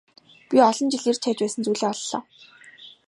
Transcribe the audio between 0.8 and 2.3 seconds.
жил эрж хайж байсан зүйлээ оллоо.